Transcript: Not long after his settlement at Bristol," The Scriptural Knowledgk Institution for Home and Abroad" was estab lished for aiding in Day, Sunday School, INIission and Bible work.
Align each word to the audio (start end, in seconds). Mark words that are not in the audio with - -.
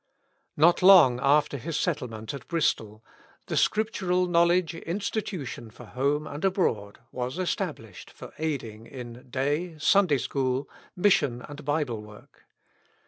Not 0.57 0.81
long 0.81 1.19
after 1.19 1.57
his 1.57 1.79
settlement 1.79 2.33
at 2.33 2.47
Bristol," 2.47 3.03
The 3.49 3.55
Scriptural 3.55 4.25
Knowledgk 4.27 4.73
Institution 4.87 5.69
for 5.69 5.85
Home 5.85 6.25
and 6.25 6.43
Abroad" 6.43 6.97
was 7.11 7.37
estab 7.37 7.75
lished 7.75 8.09
for 8.09 8.33
aiding 8.39 8.87
in 8.87 9.29
Day, 9.29 9.75
Sunday 9.77 10.17
School, 10.17 10.67
INIission 10.97 11.47
and 11.47 11.63
Bible 11.63 12.01
work. 12.01 12.45